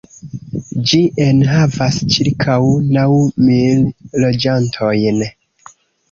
Ĝi 0.91 0.99
enhavas 1.25 1.99
ĉirkaŭ 2.15 2.55
naŭ 2.95 3.03
mil 3.49 3.83
loĝantojn. 4.23 5.21